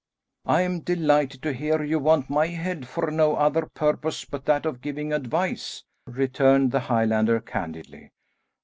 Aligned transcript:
"I 0.47 0.61
am 0.63 0.79
delighted 0.79 1.43
to 1.43 1.53
hear 1.53 1.83
you 1.83 1.99
want 1.99 2.27
my 2.27 2.47
head 2.47 2.87
for 2.87 3.11
no 3.11 3.35
other 3.35 3.67
purpose 3.67 4.25
but 4.25 4.45
that 4.45 4.65
of 4.65 4.81
giving 4.81 5.13
advice," 5.13 5.83
returned 6.07 6.71
the 6.71 6.79
Highlander 6.79 7.39
candidly. 7.39 8.09